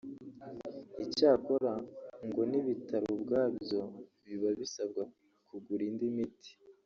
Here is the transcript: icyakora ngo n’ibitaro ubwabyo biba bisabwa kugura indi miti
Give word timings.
icyakora 1.03 1.73
ngo 2.27 2.41
n’ibitaro 2.51 3.07
ubwabyo 3.15 3.81
biba 4.25 4.49
bisabwa 4.59 5.03
kugura 5.47 5.83
indi 5.91 6.07
miti 6.17 6.51